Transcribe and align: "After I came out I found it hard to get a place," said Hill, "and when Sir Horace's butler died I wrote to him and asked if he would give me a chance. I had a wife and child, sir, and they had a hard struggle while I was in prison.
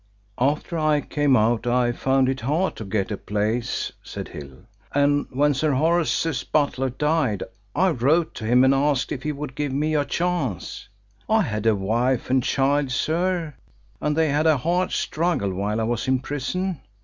"After 0.39 0.79
I 0.79 0.99
came 1.01 1.37
out 1.37 1.67
I 1.67 1.91
found 1.91 2.27
it 2.27 2.39
hard 2.41 2.75
to 2.77 2.85
get 2.85 3.11
a 3.11 3.17
place," 3.17 3.91
said 4.01 4.29
Hill, 4.29 4.63
"and 4.95 5.27
when 5.29 5.53
Sir 5.53 5.73
Horace's 5.73 6.43
butler 6.43 6.89
died 6.89 7.43
I 7.75 7.89
wrote 7.91 8.33
to 8.33 8.45
him 8.45 8.63
and 8.63 8.73
asked 8.73 9.11
if 9.11 9.21
he 9.21 9.31
would 9.31 9.53
give 9.53 9.71
me 9.71 9.93
a 9.93 10.03
chance. 10.03 10.89
I 11.29 11.43
had 11.43 11.67
a 11.67 11.75
wife 11.75 12.31
and 12.31 12.41
child, 12.41 12.89
sir, 12.89 13.53
and 14.01 14.15
they 14.17 14.29
had 14.29 14.47
a 14.47 14.57
hard 14.57 14.89
struggle 14.91 15.53
while 15.53 15.79
I 15.79 15.83
was 15.83 16.07
in 16.07 16.17
prison. 16.17 16.81